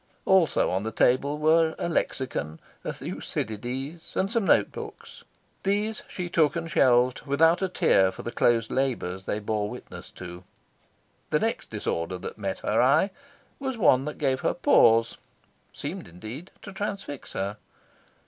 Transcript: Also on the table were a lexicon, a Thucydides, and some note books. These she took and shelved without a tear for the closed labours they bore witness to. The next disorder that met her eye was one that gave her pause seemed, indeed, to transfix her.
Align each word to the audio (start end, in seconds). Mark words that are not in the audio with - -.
Also 0.25 0.71
on 0.71 0.81
the 0.81 0.91
table 0.91 1.37
were 1.37 1.75
a 1.77 1.87
lexicon, 1.87 2.59
a 2.83 2.91
Thucydides, 2.91 4.15
and 4.15 4.31
some 4.31 4.45
note 4.45 4.71
books. 4.71 5.23
These 5.61 6.01
she 6.07 6.27
took 6.27 6.55
and 6.55 6.71
shelved 6.71 7.27
without 7.27 7.61
a 7.61 7.69
tear 7.69 8.11
for 8.11 8.23
the 8.23 8.31
closed 8.31 8.71
labours 8.71 9.27
they 9.27 9.37
bore 9.37 9.69
witness 9.69 10.09
to. 10.13 10.43
The 11.29 11.39
next 11.39 11.69
disorder 11.69 12.17
that 12.17 12.39
met 12.39 12.61
her 12.61 12.81
eye 12.81 13.11
was 13.59 13.77
one 13.77 14.05
that 14.05 14.17
gave 14.17 14.39
her 14.39 14.55
pause 14.55 15.19
seemed, 15.71 16.07
indeed, 16.07 16.49
to 16.63 16.73
transfix 16.73 17.33
her. 17.33 17.57